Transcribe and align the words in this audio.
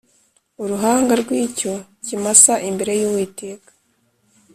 uruhanga 0.63 1.13
rw 1.21 1.29
icyo 1.45 1.73
kimasa 2.05 2.53
imbere 2.69 2.91
y 2.99 3.03
Uwiteka 3.09 3.69